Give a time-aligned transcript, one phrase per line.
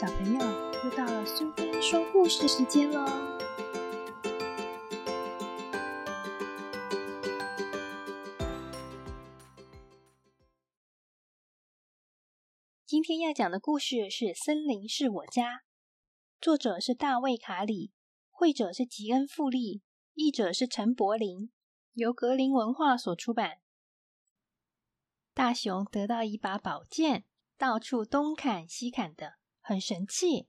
[0.00, 0.38] 小朋友，
[0.84, 3.04] 又到了苏菲说故事时间喽！
[12.86, 15.56] 今天要讲的故事是《森林是我家》，
[16.40, 17.90] 作者是大卫·卡里，
[18.30, 19.82] 绘者是吉恩·富利，
[20.14, 21.50] 译者是陈柏霖，
[21.94, 23.58] 由格林文化所出版。
[25.34, 27.24] 大熊得到一把宝剑，
[27.56, 29.37] 到处东砍西砍的，
[29.68, 30.48] 很神气。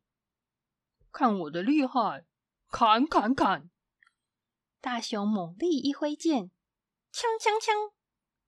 [1.12, 2.26] 看我的厉害！
[2.70, 3.70] 砍砍砍！
[4.80, 6.52] 大熊猛力一挥剑，
[7.12, 7.92] 锵锵锵，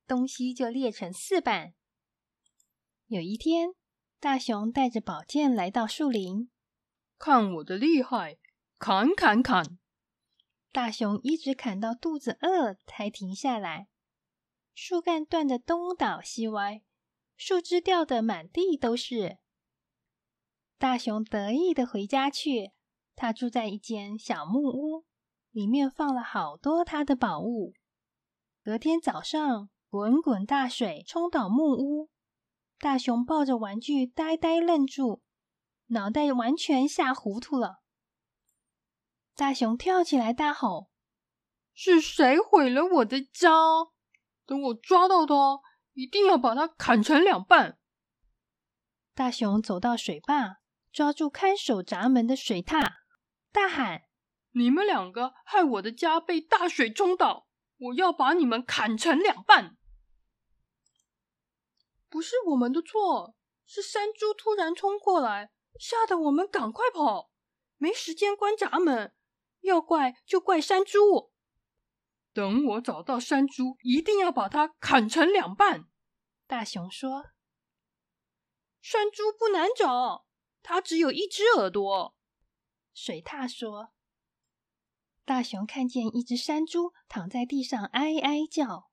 [0.08, 1.74] 东西就裂成四瓣。
[3.08, 3.76] 有一天，
[4.22, 6.50] 大熊带着宝剑来到树林，
[7.18, 8.38] 看我的厉害！
[8.80, 9.78] 砍砍砍！
[10.72, 13.90] 大熊一直砍到肚子饿才停下来。
[14.74, 16.82] 树干断得东倒西歪，
[17.36, 19.40] 树枝掉得满地都是。
[20.82, 22.72] 大熊得意的回家去。
[23.16, 25.06] 他住在一间小木屋，
[25.52, 27.76] 里面放了好多他的宝物。
[28.64, 32.10] 隔天早上，滚滚大水冲倒木屋，
[32.80, 35.22] 大熊抱着玩具呆呆愣住，
[35.90, 37.84] 脑袋完全吓糊涂了。
[39.36, 40.90] 大熊跳起来大吼
[41.76, 43.52] ：“是谁毁了我的家？”
[44.48, 45.62] 等我抓到他，
[45.94, 47.78] 一定要把他砍成两半。
[49.14, 50.61] 大熊走到水坝，
[50.92, 52.86] 抓住看守闸门的水獭，
[53.52, 54.04] 大喊
[54.52, 59.78] ：“你们两个害我的家被大水冲倒，我要把你们砍成两半！”
[62.10, 67.32] 不是我们的错，是山猪突然冲过来，吓得我们赶快跑，
[67.78, 69.16] 没时间关闸门。
[69.62, 71.32] 要怪就怪山猪。
[72.34, 75.86] 等我找到山猪，一定要把它砍成两半。
[76.48, 77.26] 大熊说
[78.82, 80.26] ：“山猪不难找，
[80.62, 82.16] 它只有一只耳朵。”
[82.94, 83.94] 水獭说
[85.26, 88.92] ：“大熊看见一只山猪躺在地上哀哀叫，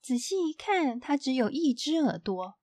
[0.00, 2.58] 仔细一看，它只有一只耳朵。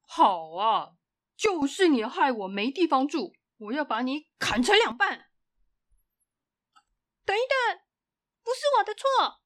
[0.00, 0.96] 好啊，
[1.36, 5.30] 就是你害我没地方住，我要把你砍成两半。
[7.24, 7.80] 等一等。”
[8.42, 9.42] 不是我的错，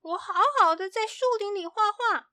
[0.00, 2.30] 我好好的在树林里画画，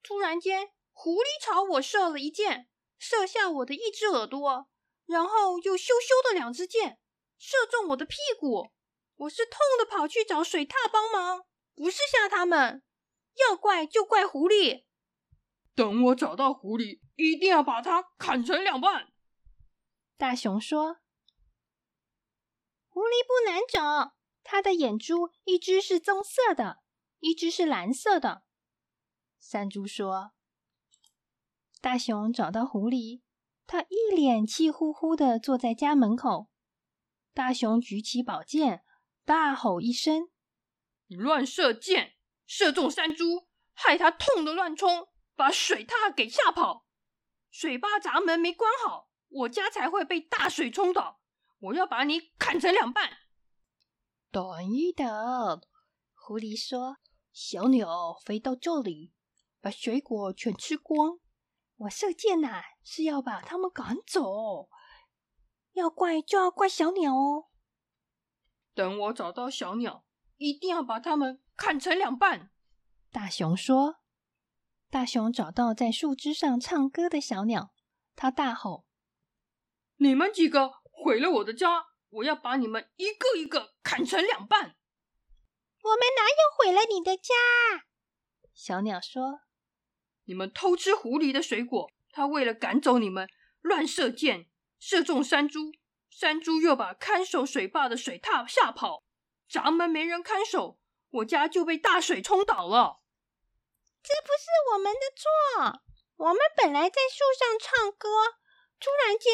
[0.00, 2.69] 突然间狐狸朝我射了一箭，
[3.00, 4.68] 射下我的一只耳朵，
[5.06, 7.00] 然后又咻咻的两支箭，
[7.38, 8.72] 射中我的屁股。
[9.16, 12.82] 我是痛的跑去找水獭帮忙，不是吓他们。
[13.36, 14.84] 要怪就怪狐狸。
[15.74, 19.10] 等我找到狐狸，一定要把它砍成两半。
[20.18, 20.98] 大熊说
[22.90, 26.82] ：“狐狸不难找。”它的眼珠一只是棕色的，
[27.20, 28.42] 一只是蓝色的。
[29.38, 30.32] 山猪说
[31.80, 33.22] ：“大熊找到狐狸，
[33.66, 36.50] 他一脸气呼呼的坐在家门口。
[37.32, 38.84] 大熊举起宝剑，
[39.24, 40.28] 大吼一声
[41.08, 46.86] ：‘你乱射箭，射中山猪，害他痛得乱冲，把水獭给吓跑。
[47.50, 51.20] 水坝闸门没关好，我家才会被大水冲倒。
[51.60, 53.10] 我要把你砍成两半。’”
[54.30, 55.08] 等一等，
[56.14, 56.98] 狐狸说
[57.32, 59.14] ：“小鸟飞到这里，
[59.62, 61.18] 把水果全吃光。
[61.80, 64.68] 我射箭呐，是要把它们赶走。
[65.72, 67.48] 要怪就要怪小鸟哦。
[68.74, 70.04] 等我找到小鸟，
[70.36, 72.50] 一定要把它们砍成两半。”
[73.10, 73.96] 大熊说。
[74.90, 77.72] 大熊找到在树枝上唱歌的小鸟，
[78.16, 78.86] 他大吼
[79.98, 84.76] ：“你们几个毁了我的家！”我要把你们一个一个砍成两半！
[85.82, 87.32] 我们哪有毁了你的家？
[88.52, 89.42] 小鸟说
[90.30, 93.28] ：“你们偷吃狐狸的水果，他为了赶走你们，
[93.62, 94.46] 乱射箭，
[94.78, 95.72] 射中山猪，
[96.08, 99.02] 山猪又把看守水坝的水獭吓跑，
[99.48, 100.78] 闸门没人看守，
[101.10, 103.00] 我家就被大水冲倒了。
[104.04, 105.82] 这不是我们的错，
[106.18, 108.08] 我们本来在树上唱歌，
[108.78, 109.32] 突然间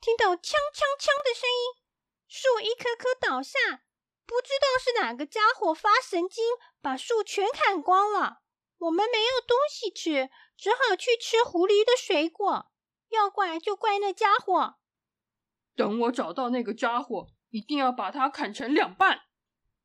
[0.00, 1.84] 听到锵锵锵的声音。”
[2.26, 3.58] 树一棵棵倒下，
[4.24, 6.42] 不知道是哪个家伙发神经，
[6.80, 8.40] 把树全砍光了。
[8.78, 12.70] 我们没有东西吃，只好去吃狐狸的水果。
[13.10, 14.76] 要怪就怪那家伙。
[15.74, 19.20] 等我找到那个家伙，一定要把它砍成两半。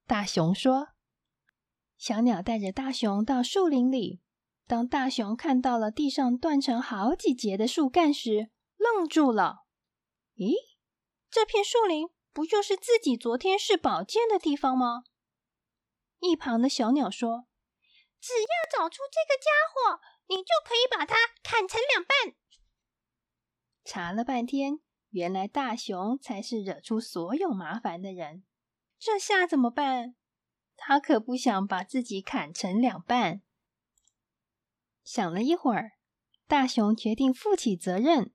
[0.06, 0.90] 大熊说
[1.98, 4.22] ：“小鸟带着大熊到树林里。
[4.68, 9.66] 当大熊看到了地上断成好几节的树干时，愣住了。
[10.36, 10.54] 咦，
[11.30, 15.04] 这片树林？”不就是自己昨天试宝剑的地方吗？
[16.18, 17.46] 一旁的小鸟说
[18.24, 22.38] ：“只要找出这个家伙，你就可以把它砍成两半。”
[23.84, 24.80] 查了半天，
[25.10, 28.46] 原来大熊才是惹出所有麻烦的人。
[28.98, 30.16] 这下怎么办？
[30.78, 33.42] 他可不想把自己砍成两半。
[35.04, 35.98] 想了一会儿，
[36.48, 38.34] 大熊决定负起责任。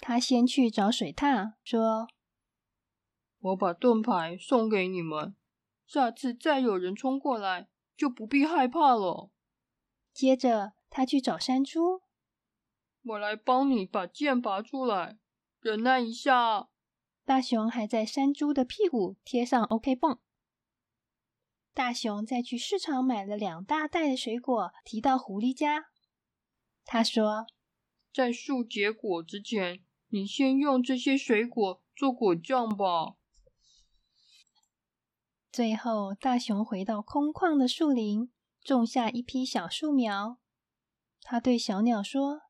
[0.00, 2.08] 他先去找水獭，说
[3.40, 5.34] ：“我把盾牌送给你们，
[5.86, 9.30] 下次再有人冲过来，就不必害怕了。”
[10.12, 12.02] 接着，他去找山猪
[13.04, 15.18] ：“我来帮你把剑拔出来，
[15.60, 16.68] 忍耐一下。”
[17.24, 20.18] 大熊还在山猪的屁股贴上 OK 绷。
[21.72, 25.86] 大熊再去市场买了两大袋的水果，提到狐狸家。
[26.84, 27.46] 他说
[28.12, 33.16] ：“在树结果之前，你先用这些水果做果酱吧。”
[35.54, 38.28] 最后，大熊回到空旷的树林，
[38.60, 40.40] 种下一批小树苗。
[41.22, 42.40] 他对小鸟说：“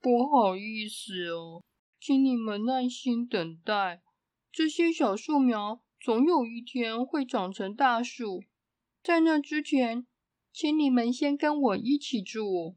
[0.00, 1.64] 不好意思哦，
[1.98, 4.04] 请你们耐心等待。
[4.52, 8.44] 这些小树苗总有一天会长成大树，
[9.02, 10.06] 在那之前，
[10.52, 12.76] 请你们先跟我一起住。”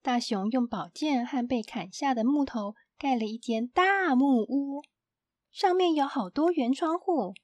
[0.00, 4.84] 大熊用宝剑和被砍下的木头盖了一间大木屋，
[5.52, 7.34] 上面有好多圆窗户，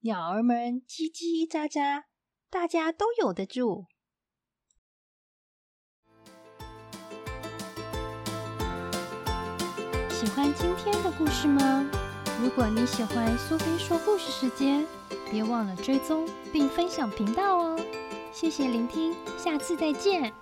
[0.00, 2.04] 鸟儿们叽叽喳喳，
[2.48, 3.86] 大家都有的住。
[10.10, 11.90] 喜欢今天的故事吗？
[12.42, 14.86] 如果你喜欢苏菲说故事时间，
[15.30, 17.78] 别忘了追踪并分享频道哦！
[18.32, 20.32] 谢谢聆听，下次再见。